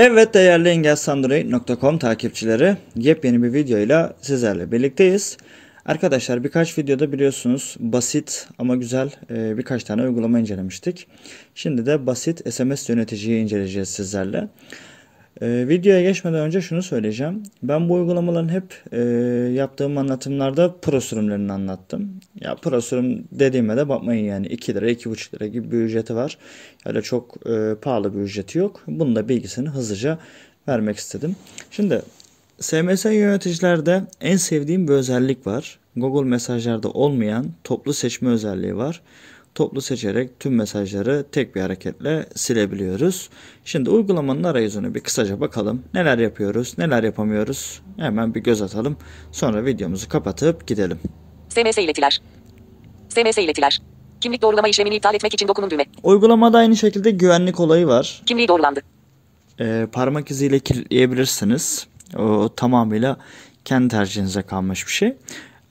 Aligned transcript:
Evet 0.00 0.34
değerli 0.34 0.68
engelsandroid.com 0.68 1.98
takipçileri 1.98 2.76
yepyeni 2.96 3.42
bir 3.42 3.52
videoyla 3.52 4.14
sizlerle 4.20 4.72
birlikteyiz. 4.72 5.36
Arkadaşlar 5.86 6.44
birkaç 6.44 6.78
videoda 6.78 7.12
biliyorsunuz 7.12 7.76
basit 7.80 8.48
ama 8.58 8.76
güzel 8.76 9.10
e, 9.30 9.58
birkaç 9.58 9.84
tane 9.84 10.02
uygulama 10.02 10.38
incelemiştik. 10.38 11.06
Şimdi 11.54 11.86
de 11.86 12.06
basit 12.06 12.54
SMS 12.54 12.88
yöneticiyi 12.88 13.42
inceleyeceğiz 13.42 13.88
sizlerle. 13.88 14.48
E, 15.42 15.68
videoya 15.68 16.02
geçmeden 16.02 16.40
önce 16.40 16.60
şunu 16.60 16.82
söyleyeceğim. 16.82 17.42
Ben 17.62 17.88
bu 17.88 17.94
uygulamaların 17.94 18.48
hep 18.48 18.82
e, 18.92 19.00
yaptığım 19.52 19.98
anlatımlarda 19.98 20.74
pro 20.82 21.00
sürümlerini 21.00 21.52
anlattım. 21.52 22.20
Ya 22.40 22.54
pro 22.54 22.80
sürüm 22.80 23.24
dediğime 23.32 23.76
de 23.76 23.88
bakmayın 23.88 24.24
yani 24.24 24.46
2 24.46 24.74
lira 24.74 24.90
2,5 24.90 25.34
lira 25.34 25.46
gibi 25.46 25.70
bir 25.70 25.76
ücreti 25.76 26.14
var. 26.14 26.38
Öyle 26.86 27.02
çok 27.02 27.50
e, 27.50 27.74
pahalı 27.74 28.14
bir 28.14 28.20
ücreti 28.20 28.58
yok. 28.58 28.82
Bunun 28.86 29.16
da 29.16 29.28
bilgisini 29.28 29.68
hızlıca 29.68 30.18
vermek 30.68 30.96
istedim. 30.96 31.36
Şimdi 31.70 32.02
SMS 32.60 33.04
yöneticilerde 33.04 34.02
en 34.20 34.36
sevdiğim 34.36 34.88
bir 34.88 34.92
özellik 34.92 35.46
var. 35.46 35.78
Google 35.96 36.28
mesajlarda 36.28 36.90
olmayan 36.90 37.46
toplu 37.64 37.94
seçme 37.94 38.30
özelliği 38.30 38.76
var. 38.76 39.02
Toplu 39.54 39.80
seçerek 39.80 40.40
tüm 40.40 40.54
mesajları 40.54 41.26
tek 41.32 41.54
bir 41.56 41.60
hareketle 41.60 42.26
silebiliyoruz. 42.34 43.28
Şimdi 43.64 43.90
uygulamanın 43.90 44.44
arayüzünü 44.44 44.94
bir 44.94 45.00
kısaca 45.00 45.40
bakalım. 45.40 45.82
Neler 45.94 46.18
yapıyoruz, 46.18 46.78
neler 46.78 47.02
yapamıyoruz. 47.02 47.82
Hemen 47.96 48.34
bir 48.34 48.40
göz 48.40 48.62
atalım. 48.62 48.96
Sonra 49.32 49.64
videomuzu 49.64 50.08
kapatıp 50.08 50.66
gidelim. 50.66 50.98
SMS 51.48 51.78
iletiler. 51.78 52.20
SMS 53.08 53.38
iletiler. 53.38 53.82
Kimlik 54.20 54.42
doğrulama 54.42 54.68
işlemini 54.68 54.96
iptal 54.96 55.14
etmek 55.14 55.34
için 55.34 55.48
dokunun 55.48 55.70
düğme. 55.70 55.84
Uygulamada 56.02 56.58
aynı 56.58 56.76
şekilde 56.76 57.10
güvenlik 57.10 57.60
olayı 57.60 57.86
var. 57.86 58.22
Kimliği 58.26 58.48
doğrulandı. 58.48 58.80
Ee, 59.60 59.86
parmak 59.92 60.30
iziyle 60.30 60.58
kilitleyebilirsiniz. 60.58 61.86
O 62.18 62.48
tamamıyla 62.56 63.16
kendi 63.64 63.88
tercihinize 63.88 64.42
kalmış 64.42 64.86
bir 64.86 64.92
şey. 64.92 65.16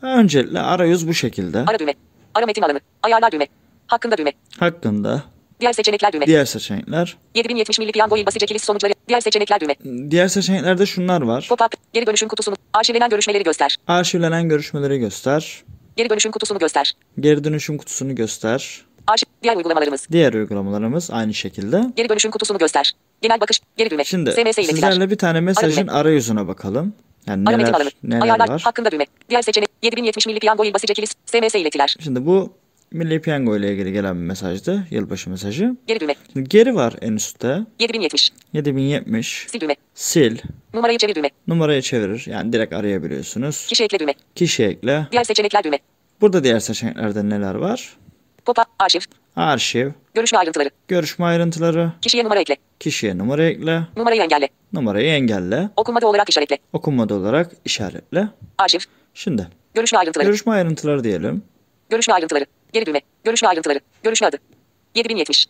Öncelikle 0.02 0.60
arayüz 0.60 1.08
bu 1.08 1.14
şekilde. 1.14 1.60
Ara 1.68 1.80
düğme. 1.80 1.94
Ara 2.36 2.46
metin 2.46 2.62
alanı. 2.62 2.80
Ayarlar 3.04 3.32
düğme. 3.32 3.48
Hakkında 3.88 4.18
düğme. 4.18 4.32
Hakkında 4.60 5.24
Diğer 5.60 5.74
seçenekler 5.74 6.14
düğme. 6.14 6.28
diğer 6.28 6.46
seçenekler. 6.46 7.18
7070 7.36 7.80
milli 7.80 7.92
piyango 7.92 8.16
yılbaşı 8.16 8.40
çekiliş 8.40 8.62
sonuçları. 8.64 8.94
Diğer 9.10 9.22
seçenekler 9.22 9.60
düğme. 9.62 9.76
Diğer 10.12 10.28
seçeneklerde 10.28 10.86
şunlar 10.86 11.22
var. 11.22 11.48
Pop-up. 11.50 11.74
Geri 11.94 12.08
dönüşüm 12.08 12.28
kutusunu. 12.30 12.56
Arşivlenen 12.74 13.10
görüşmeleri 13.10 13.44
göster. 13.44 13.76
Arşivlenen 13.88 14.50
görüşmeleri 14.50 14.98
göster. 15.00 15.64
Geri 15.98 16.10
dönüşüm 16.10 16.32
kutusunu 16.32 16.60
göster. 16.60 16.94
Geri 17.20 17.44
dönüşüm 17.44 17.78
kutusunu 17.78 18.16
göster. 18.16 18.82
Arşiv. 19.08 19.26
Diğer 19.44 19.56
uygulamalarımız. 19.56 20.08
Diğer 20.12 20.34
uygulamalarımız 20.34 21.12
aynı 21.12 21.34
şekilde. 21.34 21.82
Geri 21.96 22.10
dönüşüm 22.10 22.32
kutusunu 22.32 22.58
göster. 22.58 22.94
Genel 23.22 23.42
bakış. 23.42 23.62
Geri 23.78 23.90
düğme. 23.90 24.04
Şimdi 24.04 24.32
SMS 24.32 24.40
iletiler. 24.40 24.64
sizlerle 24.64 25.10
bir 25.10 25.18
tane 25.18 25.42
mesajın 25.42 25.82
düğme. 25.82 25.92
arayüzüne 25.92 26.48
bakalım. 26.48 26.94
Yani 27.28 27.50
Ara 27.50 27.58
neler, 27.58 27.92
neler 28.04 28.22
Ayarlar. 28.22 28.50
var. 28.50 28.62
Hakkında 28.62 28.92
düğme. 28.92 29.06
Diğer 29.30 29.42
seçenek. 29.42 29.70
7070 29.84 30.28
milli 30.28 30.40
piyango 30.40 30.64
yılbaşı 30.64 30.88
çekiliş. 30.88 31.10
SMS 31.26 31.56
iletiler. 31.56 31.96
Şimdi 32.04 32.26
bu 32.26 32.54
Milli 32.92 33.22
Piyango 33.22 33.58
ile 33.58 33.74
ilgili 33.74 33.92
gelen 33.94 34.16
bir 34.16 34.22
mesajdı. 34.26 34.84
Yılbaşı 34.92 35.30
mesajı. 35.30 35.76
Geri 35.88 36.00
düğme. 36.00 36.16
Şimdi 36.34 36.50
geri 36.50 36.76
var 36.76 36.94
en 37.02 37.14
üstte. 37.14 37.60
7070. 37.80 38.32
7070. 38.54 39.46
Sil 39.52 39.60
düğme. 39.62 39.76
Sil. 40.10 40.36
Numarayı 40.74 40.98
çevir 40.98 41.16
düğme. 41.16 41.30
Numarayı 41.48 41.82
çevirir. 41.82 42.24
Yani 42.28 42.54
direkt 42.54 42.74
arayabiliyorsunuz. 42.74 43.66
Kişi 43.68 43.84
ekle 43.84 44.00
düğme. 44.00 44.14
Kişi 44.36 44.64
ekle. 44.64 45.08
Diğer 45.12 45.24
seçenekler 45.24 45.64
düğme. 45.64 45.80
Burada 46.22 46.44
diğer 46.44 46.60
seçeneklerde 46.60 47.30
neler 47.30 47.56
var? 47.56 47.98
Pop-up. 48.46 48.66
Arşiv. 48.80 49.00
Arşiv. 49.36 49.90
Görüşme 50.14 50.40
ayrıntıları. 50.40 50.70
Görüşme 50.88 51.26
ayrıntıları. 51.26 51.92
Kişiye 52.02 52.24
numara 52.24 52.40
ekle. 52.40 52.56
Kişiye 52.80 53.18
numara 53.18 53.46
ekle. 53.46 53.82
Numarayı 53.98 54.22
engelle. 54.22 54.50
Numarayı 54.74 55.08
engelle. 55.08 55.70
Okunmadı 55.78 56.06
olarak 56.06 56.30
işaretle. 56.30 56.58
Okunmadı 56.74 57.14
olarak 57.14 57.52
işaretle. 57.66 58.28
Arşiv. 58.58 58.80
Şimdi 59.14 59.48
Görüşme 59.74 60.00
ayrıntıları. 60.00 60.28
görüşme 60.28 60.54
ayrıntıları 60.54 61.04
diyelim. 61.04 61.42
Görüşme 61.90 62.14
ayrıntıları. 62.14 62.46
Geri 62.74 62.86
düğme. 62.86 63.02
Görüşme 63.24 63.48
ayrıntıları. 63.50 63.80
Görüşme 64.04 64.28
adı. 64.28 64.38
7070. 64.96 65.46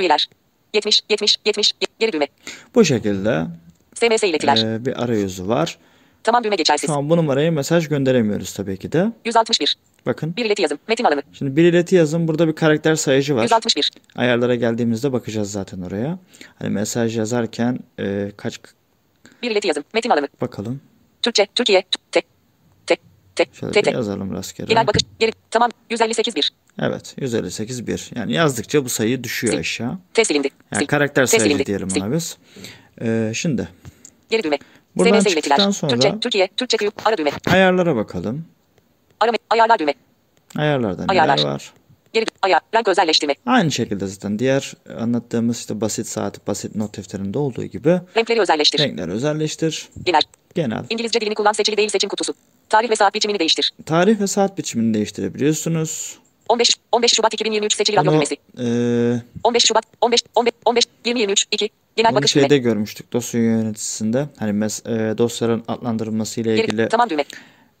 Üyeler. 0.00 0.28
70, 0.74 1.00
70, 1.10 1.36
70. 1.46 1.72
Geri 1.98 2.12
düğme. 2.12 2.26
Bu 2.74 2.84
şekilde 2.84 3.46
SMS 3.94 4.22
iletiler. 4.24 4.56
eee, 4.56 4.86
bir 4.86 5.02
arayüzü 5.04 5.48
var. 5.48 5.78
Tamam 6.22 6.44
düğme 6.44 6.56
geçersiz. 6.56 6.86
Şu 6.90 6.94
an 6.94 7.10
bu 7.10 7.16
numaraya 7.16 7.50
mesaj 7.50 7.88
gönderemiyoruz 7.88 8.52
tabii 8.54 8.76
ki 8.76 8.92
de. 8.92 9.12
161. 9.24 9.76
Bakın. 10.06 10.36
Bir 10.36 10.44
ileti 10.44 10.62
yazım. 10.62 10.78
Metin 10.88 11.04
alanı. 11.04 11.22
Şimdi 11.32 11.56
bir 11.56 11.64
ileti 11.64 11.94
yazın. 11.94 12.28
Burada 12.28 12.48
bir 12.48 12.52
karakter 12.54 12.94
sayıcı 12.94 13.36
var. 13.36 13.42
161. 13.42 13.90
Ayarlara 14.16 14.54
geldiğimizde 14.54 15.12
bakacağız 15.12 15.52
zaten 15.52 15.80
oraya. 15.80 16.18
Hani 16.58 16.70
mesaj 16.70 17.18
yazarken 17.18 17.78
eee, 17.98 18.32
kaç 18.36 18.60
Bir 19.42 19.50
ileti 19.50 19.68
yazım. 19.68 19.84
Metin 19.94 20.10
alanı. 20.10 20.28
bakalım. 20.40 20.80
Türkçe. 21.22 21.46
Türkiye. 21.54 21.82
T. 22.12 22.22
T. 23.44 23.46
Şöyle 23.52 23.72
T. 23.72 23.82
bir 23.90 23.92
yazalım 23.92 24.32
rastgele. 24.34 24.66
Genel 24.66 24.86
bakış. 24.86 25.02
Geri. 25.18 25.32
Tamam. 25.50 25.70
158 25.90 26.36
1. 26.36 26.52
Evet 26.82 27.14
158 27.20 27.86
1. 27.86 28.10
Yani 28.16 28.32
yazdıkça 28.32 28.84
bu 28.84 28.88
sayı 28.88 29.24
düşüyor 29.24 29.52
Sil. 29.54 29.60
aşağı. 29.60 29.98
T 30.14 30.24
silindi. 30.24 30.48
Yani 30.72 30.80
Sil. 30.82 30.86
karakter 30.86 31.22
T 31.26 31.26
sayıcı 31.30 31.44
silindi. 31.50 31.66
diyelim 31.66 31.90
Sil. 31.94 32.00
ona 32.02 32.12
biz. 32.12 32.36
Eee, 33.00 33.32
şimdi 33.34 33.68
Geri 34.30 34.42
düğme. 34.42 34.58
Buradan 34.96 35.20
SMS 35.20 35.34
çıktıktan 35.34 35.70
sonra- 35.70 35.92
Türkçe. 35.92 36.20
Türkiye. 36.20 36.48
Türkçe 36.56 36.76
kıyıp. 36.76 36.94
Ara 37.06 37.16
düğme. 37.18 37.30
ayarlara 37.50 37.96
bakalım. 37.96 38.44
Ara 39.20 39.32
ayarlar 39.50 39.78
düğme. 39.78 39.94
Ayarlarda 40.56 41.02
neler 41.02 41.12
Ayarlar. 41.22 41.44
var? 41.44 41.72
Geri 42.12 42.24
ayar. 42.42 42.60
Renk 42.74 42.88
özelleştirme. 42.88 43.34
Aynı 43.46 43.70
şekilde 43.72 44.06
zaten 44.06 44.38
diğer 44.38 44.74
anlattığımız 45.00 45.58
işte 45.58 45.80
basit 45.80 46.06
saat, 46.06 46.46
basit 46.46 46.74
not 46.76 46.96
defterinde 46.96 47.38
olduğu 47.38 47.64
gibi 47.64 48.00
Renkleri 48.16 48.40
özelleştir. 48.40 48.78
renkler 48.78 49.08
özelleştir. 49.08 49.88
Genel. 50.02 50.20
Genel. 50.54 50.84
İngilizce 50.90 51.20
dilini 51.20 51.34
kullan 51.34 51.52
seçili 51.52 51.76
değil 51.76 51.88
seçim 51.88 52.08
kutusu. 52.10 52.34
Tarih 52.68 52.90
ve 52.90 52.96
saat 52.96 53.14
biçimini 53.14 53.38
değiştir. 53.38 53.72
Tarih 53.86 54.20
ve 54.20 54.26
saat 54.26 54.58
biçimini 54.58 54.94
değiştirebiliyorsunuz. 54.94 56.18
15 56.48 56.76
15 56.92 57.12
Şubat 57.14 57.34
2023 57.34 57.74
seçili 57.76 57.96
radyo 57.96 58.12
düğmesi. 58.12 58.36
eee 58.58 59.22
15 59.44 59.64
Şubat 59.64 59.84
15 60.00 60.22
15 60.34 60.52
15 60.64 60.84
2023 61.00 61.46
2 61.52 61.68
genel 61.96 62.14
bakış 62.14 62.34
düğme. 62.34 62.42
şeyde 62.42 62.58
görmüştük 62.58 63.12
dosya 63.12 63.40
yöneticisinde. 63.40 64.26
Hani 64.38 64.52
mes, 64.52 64.82
eee, 64.86 65.18
dosyaların 65.18 65.64
adlandırılması 65.68 66.40
ile 66.40 66.56
Geri, 66.56 66.66
ilgili 66.66 66.88
tamam 66.88 67.10
düğme. 67.10 67.24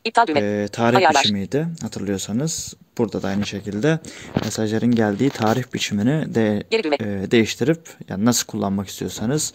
İptal 0.04 0.26
düğme. 0.26 0.40
eee, 0.40 0.68
tarih 0.68 0.96
Ayarlar. 0.98 1.22
biçimiydi 1.22 1.66
hatırlıyorsanız. 1.82 2.74
Burada 2.98 3.22
da 3.22 3.28
aynı 3.28 3.46
şekilde 3.46 3.98
mesajların 4.44 4.94
geldiği 4.94 5.30
tarih 5.30 5.62
biçimini 5.74 6.34
de 6.34 6.62
Geri 6.70 6.82
düğme. 6.84 6.96
eee, 7.00 7.30
değiştirip 7.30 7.80
yani 8.08 8.24
nasıl 8.24 8.46
kullanmak 8.46 8.88
istiyorsanız 8.88 9.52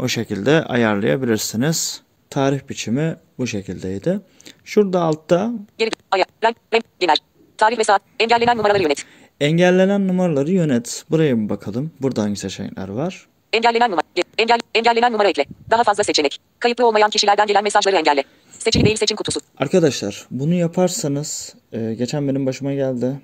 o 0.00 0.08
şekilde 0.08 0.64
ayarlayabilirsiniz. 0.64 2.00
Tarih 2.34 2.60
biçimi 2.68 3.16
bu 3.38 3.46
şekildeydi. 3.46 4.20
Şurada 4.64 5.00
altta 5.00 5.50
Geri 5.78 5.90
ayar 6.10 6.26
renk 6.44 6.56
renk 6.74 6.84
genel. 7.00 7.16
Tarih 7.58 7.78
ve 7.78 7.84
saat 7.84 8.02
engellenen 8.20 8.56
numaraları 8.58 8.82
yönet. 8.82 9.04
engellenen 9.40 10.08
numaraları 10.08 10.50
yönet. 10.50 11.04
Buraya 11.10 11.38
bir 11.38 11.48
bakalım. 11.48 11.90
Burada 12.02 12.22
hangi 12.22 12.36
seçenekler 12.36 12.88
var? 12.88 13.26
Engellenen 13.52 13.90
numara 13.90 14.02
ge- 14.16 14.22
engel 14.38 14.58
engellenen 14.74 15.12
numara 15.12 15.28
ekle. 15.28 15.44
Daha 15.70 15.84
fazla 15.84 16.04
seçenek. 16.04 16.38
Kayıtlı 16.58 16.86
olmayan 16.86 17.10
kişilerden 17.10 17.46
gelen 17.46 17.64
mesajları 17.64 17.96
engelle. 17.96 18.24
Seçili 18.50 18.84
değil 18.84 18.96
seçim 18.96 19.16
kutusu. 19.16 19.40
Arkadaşlar 19.58 20.26
bunu 20.30 20.54
yaparsanız 20.54 21.54
e, 21.72 21.94
geçen 21.94 22.28
benim 22.28 22.46
başıma 22.46 22.72
geldi. 22.74 23.20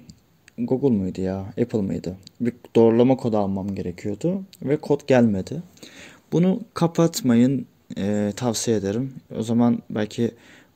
Google 0.58 0.96
muydu 0.96 1.20
ya? 1.20 1.38
Apple 1.62 1.80
mıydı? 1.80 2.16
Bir 2.40 2.52
doğrulama 2.76 3.16
kodu 3.16 3.38
almam 3.38 3.74
gerekiyordu 3.74 4.42
ve 4.62 4.76
kod 4.76 5.00
gelmedi. 5.06 5.62
Bunu 6.32 6.60
kapatmayın 6.74 7.66
e, 7.98 8.32
tavsiye 8.36 8.76
ederim. 8.76 9.14
O 9.38 9.42
zaman 9.42 9.78
belki 9.90 10.30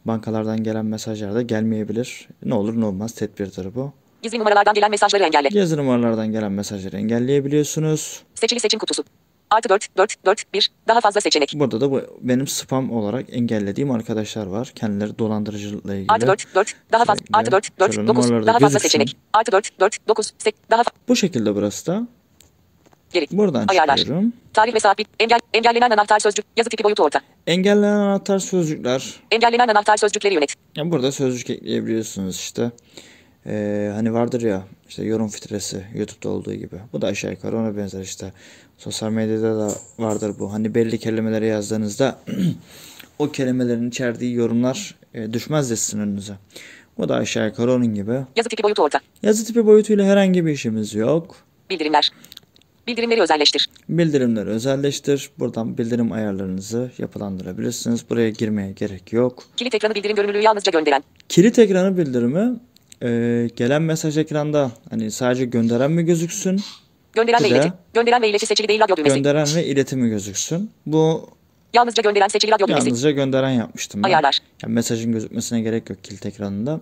bankalardan 0.04 0.62
gelen 0.62 0.86
mesajlar 0.86 1.34
da 1.34 1.42
gelmeyebilir. 1.42 2.28
Ne 2.44 2.54
olur 2.54 2.80
ne 2.80 2.84
olmaz 2.84 3.12
tedbirdir 3.12 3.74
bu. 3.74 3.92
Gizli 4.22 4.38
numaralardan 4.38 4.74
gelen 4.74 4.90
mesajları 4.90 5.22
engelle. 5.24 5.48
Yazı 5.52 5.76
numaralardan 5.76 6.32
gelen 6.32 6.52
mesajları 6.52 6.96
engelleyebiliyorsunuz. 6.96 8.22
Seçili 8.34 8.60
seçim 8.60 8.78
kutusu. 8.80 9.04
Artı 9.50 9.68
4 9.68 9.96
4 9.96 10.26
4 10.26 10.54
1 10.54 10.70
daha 10.88 11.00
fazla 11.00 11.20
seçenek. 11.20 11.52
Burada 11.56 11.80
da 11.80 11.90
bu 11.90 12.02
benim 12.20 12.46
spam 12.46 12.92
olarak 12.92 13.26
engellediğim 13.32 13.90
arkadaşlar 13.90 14.46
var. 14.46 14.72
Kendileri 14.74 15.18
dolandırıcılıkla 15.18 15.94
ilgili. 15.94 16.12
Artı 16.12 16.26
4 16.26 16.54
4 16.54 16.74
daha 16.92 17.04
fazla 17.04 17.22
artı 17.32 17.52
4 17.52 17.78
4 17.80 17.94
şöyle 17.94 18.08
9 18.08 18.24
numaralarda 18.24 18.46
daha 18.46 18.58
fazla 18.58 18.66
gözüksün. 18.68 18.88
seçenek. 18.88 19.16
Artı 19.32 19.52
4 19.52 19.80
4 19.80 20.08
9 20.08 20.32
8 20.38 20.60
daha 20.70 20.82
fa- 20.82 20.90
Bu 21.08 21.16
şekilde 21.16 21.54
burası 21.54 21.86
da. 21.86 22.08
Geri. 23.14 23.26
Buradan 23.32 23.64
Ayarlar. 23.68 23.96
çıkıyorum. 23.96 24.32
Tarih 24.52 24.74
ve 24.74 24.80
saat 24.80 24.98
bit- 24.98 25.08
engel 25.20 25.38
engellenen 25.54 25.90
anahtar 25.90 26.18
sözcük 26.18 26.44
yazı 26.56 26.70
tipi 26.70 26.84
boyutu 26.84 27.02
orta. 27.02 27.20
Engellenen 27.46 27.96
anahtar 27.96 28.38
sözcükler. 28.38 29.14
Engellenen 29.30 29.68
anahtar 29.68 29.96
sözcükleri 29.96 30.34
yönet. 30.34 30.54
Ya 30.76 30.90
burada 30.90 31.12
sözcük 31.12 31.50
ekleyebiliyorsunuz 31.50 32.36
işte. 32.36 32.70
Ee, 33.46 33.90
hani 33.94 34.12
vardır 34.14 34.42
ya 34.42 34.62
işte 34.88 35.04
yorum 35.04 35.28
filtresi 35.28 35.84
YouTube'da 35.94 36.28
olduğu 36.28 36.54
gibi. 36.54 36.76
Bu 36.92 37.02
da 37.02 37.06
aşağı 37.06 37.30
yukarı 37.30 37.56
ona 37.58 37.76
benzer 37.76 38.00
işte. 38.00 38.32
Sosyal 38.78 39.10
medyada 39.10 39.58
da 39.58 39.72
vardır 39.98 40.34
bu. 40.38 40.52
Hani 40.52 40.74
belli 40.74 40.98
kelimeleri 40.98 41.46
yazdığınızda 41.46 42.18
o 43.18 43.30
kelimelerin 43.30 43.88
içerdiği 43.88 44.34
yorumlar 44.34 44.94
e, 45.14 45.32
düşmez 45.32 45.70
de 45.70 45.76
sizin 45.76 46.00
önünüze. 46.00 46.32
Bu 46.98 47.08
da 47.08 47.14
aşağı 47.14 47.46
yukarı 47.46 47.72
onun 47.72 47.94
gibi. 47.94 48.20
Yazı 48.36 48.48
tipi 48.48 48.62
boyutu 48.62 48.82
orta. 48.82 49.00
Yazı 49.22 49.44
tipi 49.44 49.66
boyutuyla 49.66 50.04
herhangi 50.06 50.46
bir 50.46 50.52
işimiz 50.52 50.94
yok. 50.94 51.36
Bildirimler. 51.70 52.10
Bildirimleri 52.86 53.20
özelleştir. 53.20 53.68
Bildirimleri 53.88 54.48
özelleştir. 54.48 55.30
Buradan 55.38 55.78
bildirim 55.78 56.12
ayarlarınızı 56.12 56.90
yapılandırabilirsiniz. 56.98 58.10
Buraya 58.10 58.30
girmeye 58.30 58.72
gerek 58.72 59.12
yok. 59.12 59.44
Kilit 59.56 59.74
ekranı 59.74 59.94
bildirim 59.94 60.16
görünürlüğü 60.16 60.42
yalnızca 60.42 60.70
gönderen. 60.72 61.02
Kilit 61.28 61.58
ekranı 61.58 61.98
bildirimi 61.98 62.60
e, 63.02 63.50
gelen 63.56 63.82
mesaj 63.82 64.18
ekranda 64.18 64.70
hani 64.90 65.10
sadece 65.10 65.44
gönderen 65.44 65.90
mi 65.90 66.04
gözüksün? 66.04 66.60
Gönderen 67.12 67.44
ve 67.44 67.48
ileti. 67.48 67.72
Gönderen 67.94 68.22
ve 68.22 68.28
ileti 68.28 68.46
seçili 68.46 68.68
değil 68.68 68.80
radyo 68.80 68.96
düğmesi. 68.96 69.14
Gönderen 69.14 69.46
ve 69.56 69.66
iletimi 69.66 70.08
gözüksün. 70.08 70.70
Bu 70.86 71.28
Yalnızca 71.74 72.02
gönderen 72.02 72.28
seçili 72.28 72.52
radyo 72.52 72.68
düğmesi. 72.68 72.86
yalnızca 72.88 73.10
gönderen 73.10 73.50
yapmıştım 73.50 74.02
ben. 74.02 74.08
Ayarlar. 74.08 74.38
Yani 74.62 74.74
mesajın 74.74 75.12
gözükmesine 75.12 75.60
gerek 75.60 75.90
yok 75.90 76.04
kilit 76.04 76.26
ekranında. 76.26 76.80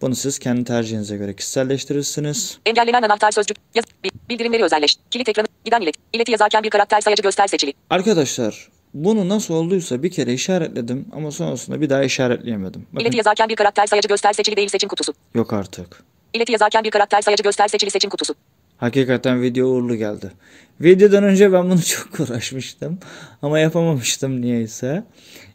Bunu 0.00 0.14
siz 0.14 0.38
kendi 0.38 0.64
tercihinize 0.64 1.16
göre 1.16 1.34
kişiselleştirirsiniz. 1.36 2.58
Engellenen 2.66 3.02
anahtar 3.02 3.30
sözcük. 3.30 3.56
Yaz, 3.74 3.84
bi- 4.04 4.10
bildirimleri 4.28 4.64
özelleştir. 4.64 5.02
Kilit 5.10 5.28
ekranı. 5.28 5.46
Giden 5.64 5.80
ilet. 5.80 5.94
İleti 6.12 6.32
yazarken 6.32 6.62
bir 6.62 6.70
karakter 6.70 7.00
sayacı 7.00 7.22
göster 7.22 7.46
seçili. 7.46 7.72
Arkadaşlar 7.90 8.68
bunu 8.94 9.28
nasıl 9.28 9.54
olduysa 9.54 10.02
bir 10.02 10.10
kere 10.10 10.32
işaretledim 10.32 11.06
ama 11.12 11.30
sonrasında 11.30 11.80
bir 11.80 11.90
daha 11.90 12.02
işaretleyemedim. 12.04 12.86
Bakın 12.92 13.04
İleti 13.04 13.16
yazarken 13.16 13.48
bir 13.48 13.56
karakter 13.56 13.86
sayacı 13.86 14.08
göster 14.08 14.32
seçili 14.32 14.56
değil 14.56 14.68
seçim 14.68 14.88
kutusu. 14.88 15.14
yok 15.34 15.52
artık. 15.52 16.02
İleti 16.34 16.52
yazarken 16.52 16.84
bir 16.84 16.90
karakter 16.90 17.22
sayacı 17.22 17.42
göster 17.42 17.68
seçili 17.68 17.90
seçim 17.90 18.10
kutusu. 18.10 18.34
Hakikaten 18.76 19.42
video 19.42 19.66
uğurlu 19.68 19.96
geldi. 19.96 20.32
Videodan 20.82 21.24
önce 21.24 21.52
ben 21.52 21.70
bunu 21.70 21.82
çok 21.82 22.20
uğraşmıştım 22.20 22.98
ama 23.42 23.58
yapamamıştım 23.58 24.40
niyeyse. 24.40 25.04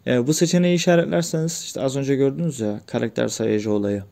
Ee, 0.08 0.28
bu 0.28 0.34
seçeneği 0.34 0.76
işaretlerseniz 0.76 1.64
işte 1.64 1.82
az 1.82 1.98
önce 1.98 2.16
gördünüz 2.16 2.60
ya 2.60 2.80
karakter 2.88 3.28
sayacı 3.28 3.72
olayı. 3.72 4.04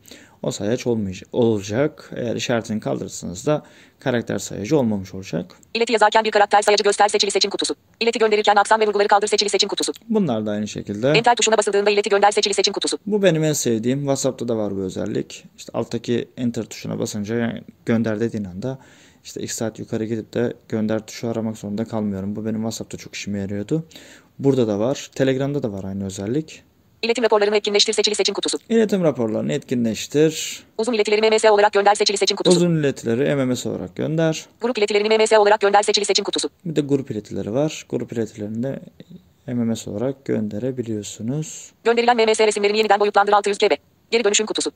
O 0.42 0.50
sayaç 0.50 0.86
olmayacak, 0.86 1.28
olacak. 1.32 2.10
Eğer 2.16 2.36
işaretini 2.36 2.80
kaldırırsanız 2.80 3.46
da 3.46 3.62
karakter 4.00 4.38
sayacı 4.38 4.78
olmamış 4.78 5.14
olacak. 5.14 5.56
İleti 5.74 5.92
yazarken 5.92 6.24
bir 6.24 6.30
karakter 6.30 6.62
sayacı 6.62 6.84
göster 6.84 7.08
seçili 7.08 7.30
seçim 7.30 7.50
kutusu. 7.50 7.74
İleti 8.00 8.18
gönderirken 8.18 8.56
aksan 8.56 8.80
ve 8.80 8.86
vurguları 8.86 9.08
kaldır 9.08 9.26
seçili 9.26 9.48
seçim 9.48 9.68
kutusu. 9.68 9.92
Bunlar 10.08 10.46
da 10.46 10.50
aynı 10.50 10.68
şekilde. 10.68 11.10
Enter 11.10 11.34
tuşuna 11.34 11.58
basıldığında 11.58 11.90
ileti 11.90 12.10
gönder 12.10 12.30
seçili 12.30 12.54
seçim 12.54 12.72
kutusu. 12.72 12.98
Bu 13.06 13.22
benim 13.22 13.44
en 13.44 13.52
sevdiğim. 13.52 13.98
WhatsApp'ta 13.98 14.48
da 14.48 14.56
var 14.56 14.76
bu 14.76 14.80
özellik. 14.80 15.44
İşte 15.58 15.72
alttaki 15.74 16.28
enter 16.36 16.64
tuşuna 16.64 16.98
basınca 16.98 17.34
yani 17.34 17.62
gönder 17.86 18.20
dediğin 18.20 18.44
anda 18.44 18.78
işte 19.26 19.40
x 19.42 19.54
saat 19.54 19.78
yukarı 19.78 20.04
gidip 20.04 20.34
de 20.34 20.52
gönder 20.68 21.06
tuşu 21.06 21.28
aramak 21.28 21.58
zorunda 21.58 21.84
kalmıyorum. 21.84 22.36
Bu 22.36 22.44
benim 22.44 22.56
WhatsApp'ta 22.56 22.98
çok 22.98 23.14
işime 23.14 23.38
yarıyordu. 23.38 23.84
Burada 24.38 24.68
da 24.68 24.78
var. 24.78 25.10
Telegram'da 25.14 25.62
da 25.62 25.72
var 25.72 25.84
aynı 25.84 26.06
özellik. 26.06 26.62
İletim 27.02 27.24
raporlarını 27.24 27.56
etkinleştir 27.56 27.92
seçili 27.92 28.14
seçim 28.14 28.34
kutusu. 28.34 28.58
İletim 28.68 29.02
raporlarını 29.02 29.52
etkinleştir. 29.52 30.64
Uzun 30.78 30.92
iletileri 30.92 31.30
MMS 31.30 31.44
olarak 31.44 31.72
gönder 31.72 31.94
seçili 31.94 32.16
seçim 32.16 32.36
kutusu. 32.36 32.56
Uzun 32.56 32.76
iletileri 32.76 33.34
MMS 33.34 33.66
olarak 33.66 33.96
gönder. 33.96 34.46
Grup 34.60 34.78
iletilerini 34.78 35.18
MMS 35.18 35.32
olarak 35.32 35.60
gönder 35.60 35.82
seçili 35.82 36.04
seçim 36.04 36.24
kutusu. 36.24 36.50
Bir 36.64 36.76
de 36.76 36.80
grup 36.80 37.10
iletileri 37.10 37.52
var. 37.52 37.86
Grup 37.88 38.12
iletilerini 38.12 38.62
de 38.62 38.80
MMS 39.46 39.88
olarak 39.88 40.24
gönderebiliyorsunuz. 40.24 41.72
Gönderilen 41.84 42.16
MMS 42.16 42.40
resimlerini 42.40 42.78
yeniden 42.78 43.00
boyutlandır 43.00 43.32
600 43.32 43.58
GB. 43.58 43.72
Geri 44.10 44.24
dönüşüm 44.24 44.46
kutusu. 44.46 44.72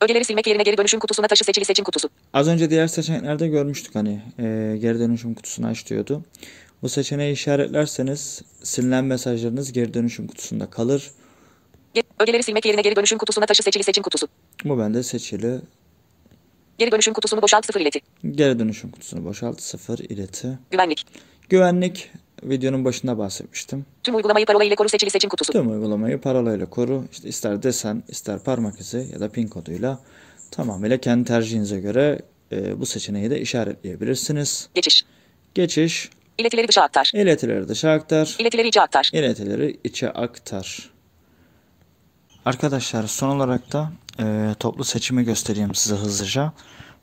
Ögeleri 0.00 0.24
silmek 0.24 0.46
yerine 0.46 0.62
geri 0.62 0.76
dönüşüm 0.78 1.00
kutusuna 1.00 1.26
taşı 1.26 1.44
seçili 1.44 1.64
seçim 1.64 1.84
kutusu. 1.84 2.08
Az 2.32 2.48
önce 2.48 2.70
diğer 2.70 2.86
seçeneklerde 2.86 3.48
görmüştük 3.48 3.94
hani 3.94 4.20
e, 4.38 4.76
geri 4.80 4.98
dönüşüm 4.98 5.34
kutusunu 5.34 5.66
aç 5.66 5.90
diyordu. 5.90 6.22
Bu 6.82 6.88
seçeneği 6.88 7.32
işaretlerseniz 7.32 8.42
silinen 8.62 9.04
mesajlarınız 9.04 9.72
geri 9.72 9.94
dönüşüm 9.94 10.26
kutusunda 10.26 10.70
kalır. 10.70 11.10
Ge- 11.94 12.02
ögeleri 12.18 12.42
silmek 12.42 12.64
yerine 12.66 12.82
geri 12.82 12.96
dönüşüm 12.96 13.18
kutusuna 13.18 13.46
taşı 13.46 13.62
seçili 13.62 13.82
seçim 13.82 14.02
kutusu. 14.02 14.28
Bu 14.64 14.78
bende 14.78 15.02
seçili. 15.02 15.60
Geri 16.78 16.92
dönüşüm 16.92 17.14
kutusunu 17.14 17.42
boşalt 17.42 17.66
sıfır 17.66 17.80
ileti. 17.80 18.00
Geri 18.30 18.58
dönüşüm 18.58 18.90
kutusunu 18.90 19.24
boşalt 19.24 19.60
sıfır 19.60 19.98
ileti. 19.98 20.58
Güvenlik. 20.70 21.06
Güvenlik 21.48 22.10
videonun 22.42 22.84
başında 22.84 23.18
bahsetmiştim. 23.18 23.86
Tüm 24.02 24.14
uygulamayı 24.14 24.46
parola 24.46 24.64
ile 24.64 24.74
koru 24.74 24.88
seçili 24.88 25.10
seçim 25.10 25.30
kutusu. 25.30 25.52
Tüm 25.52 25.70
uygulamayı 25.72 26.20
parolayla 26.20 26.70
koru. 26.70 27.04
İşte 27.12 27.28
ister 27.28 27.62
desen, 27.62 28.02
ister 28.08 28.38
parmak 28.38 28.80
izi 28.80 29.08
ya 29.12 29.20
da 29.20 29.28
pin 29.28 29.46
koduyla 29.48 29.98
tamamıyla 30.50 30.98
kendi 30.98 31.24
tercihinize 31.24 31.80
göre 31.80 32.18
e, 32.52 32.80
bu 32.80 32.86
seçeneği 32.86 33.30
de 33.30 33.40
işaretleyebilirsiniz. 33.40 34.68
Geçiş. 34.74 35.04
Geçiş, 35.54 36.10
İletileri 36.38 36.68
dışa 36.68 36.82
aktar. 36.82 37.10
iletileri 37.14 37.68
dışa 37.68 37.90
aktar. 37.90 38.36
İletileri 38.38 38.68
içe 38.68 38.80
aktar. 38.80 39.10
iletileri 39.12 39.80
içe 39.84 40.10
aktar. 40.10 40.90
Arkadaşlar 42.44 43.06
son 43.06 43.36
olarak 43.36 43.72
da 43.72 43.92
e, 44.20 44.54
toplu 44.60 44.84
seçimi 44.84 45.24
göstereyim 45.24 45.74
size 45.74 45.94
hızlıca. 45.96 46.52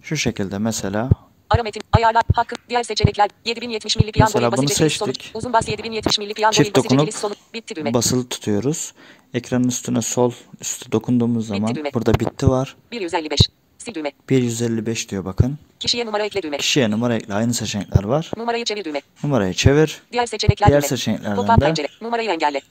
Şu 0.01 0.17
şekilde 0.17 0.57
mesela 0.57 1.09
Ara 1.53 1.63
metin, 1.63 1.81
ayarlar, 1.91 2.23
hakkı, 2.35 2.55
diğer 2.69 2.83
seçenekler, 2.83 3.29
7070 3.45 3.97
milli 3.97 4.11
piyango 4.11 4.31
Mesela 4.33 4.51
bunu 4.57 4.69
seçtik. 4.69 4.99
sonuç, 4.99 5.31
uzun 5.33 5.53
bas 5.53 5.67
7070 5.69 6.19
milli 6.19 6.33
piyango 6.33 6.53
Çift 6.53 6.69
il 6.69 6.75
basice 6.75 6.95
dokunup 6.95 7.13
sonuç, 7.13 7.37
bitti 7.53 7.75
düğme, 7.75 7.93
basılı 7.93 8.29
tutuyoruz. 8.29 8.93
Ekranın 9.33 9.67
üstüne 9.67 10.01
sol 10.01 10.31
üstü 10.61 10.91
dokunduğumuz 10.91 11.47
zaman 11.47 11.75
düğme. 11.75 11.93
burada 11.93 12.13
bitti 12.19 12.49
var. 12.49 12.75
155, 12.91 13.39
sil 13.83 13.93
düğme, 13.93 14.11
155 14.29 15.09
diyor 15.09 15.25
bakın. 15.25 15.57
kişiye 15.79 16.05
numara 16.05 16.23
ekle 16.25 16.41
düğme, 16.43 16.57
Kişiye 16.57 16.91
numara 16.91 17.15
ekle 17.15 17.33
aynı 17.33 17.53
seçenekler 17.53 18.03
var. 18.03 18.31
numarayı 18.37 18.65
çevir 18.65 18.83
düğme, 18.85 19.01
Numarayı 19.23 19.53
çevir. 19.53 20.01
diğer 20.11 20.25
seçenekler 20.25 20.67
Diğer 20.69 20.81
düğme, 20.81 20.87
seçeneklerden 20.89 21.35
pop-up 21.37 21.61
de- 21.61 21.65
pencere, 21.65 21.87
numarayı 22.01 22.29
engelle, 22.29 22.61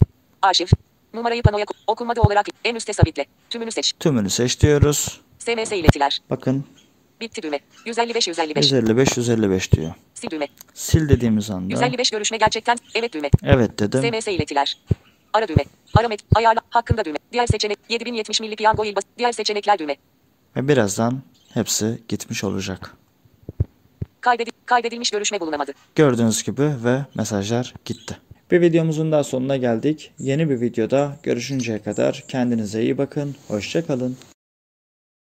arşiv, 0.42 0.66
numarayı 1.14 1.42
panoya 1.42 1.64
okunmadı 1.86 2.20
olarak 2.20 2.46
en 2.64 2.74
üstte 2.74 2.92
sabitle, 2.92 3.26
tümünü 3.50 3.72
seç, 3.72 3.92
Tümünü 4.00 4.30
seç 4.30 4.60
diyoruz. 4.60 5.20
SMS 5.38 5.72
iletiler, 5.72 6.18
Bakın 6.30 6.64
bitti 7.22 7.42
düğme, 7.42 7.60
155 7.86 8.28
155, 8.28 8.64
155 8.72 9.16
155 9.16 9.72
diyor. 9.72 9.94
sil 10.20 10.30
düğme, 10.30 10.48
Sil 10.84 11.04
dediğimiz 11.08 11.50
anda 11.50 11.72
155 11.72 12.10
görüşme 12.10 12.36
gerçekten, 12.36 12.76
evet 12.94 13.12
düğme, 13.12 13.30
evet 13.42 13.78
dedim. 13.78 14.00
SMS 14.00 14.28
iletiler. 14.28 14.76
Ara 15.32 15.48
düğme. 15.48 15.64
Ara 15.94 16.08
met. 16.08 16.20
Ayarla. 16.34 16.60
Hakkında 16.70 17.04
düğme. 17.04 17.18
Diğer 17.32 17.46
seçenek. 17.46 17.78
7070 17.88 18.40
milli 18.40 18.56
piyango 18.56 18.84
il 18.84 18.96
bas. 18.96 19.02
Diğer 19.18 19.32
seçenekler 19.32 19.78
düğme. 19.78 19.96
Ve 20.56 20.68
birazdan 20.68 21.22
hepsi 21.54 22.02
gitmiş 22.08 22.44
olacak. 22.44 22.96
Kaydedi 24.20 24.50
kaydedilmiş 24.66 25.10
görüşme 25.10 25.40
bulunamadı. 25.40 25.72
Gördüğünüz 25.94 26.42
gibi 26.42 26.62
ve 26.62 27.00
mesajlar 27.14 27.74
gitti. 27.84 28.18
Bir 28.50 28.60
videomuzun 28.60 29.12
daha 29.12 29.24
sonuna 29.24 29.56
geldik. 29.56 30.12
Yeni 30.18 30.50
bir 30.50 30.60
videoda 30.60 31.16
görüşünceye 31.22 31.82
kadar 31.82 32.24
kendinize 32.28 32.82
iyi 32.82 32.98
bakın. 32.98 33.36
Hoşçakalın. 33.48 34.16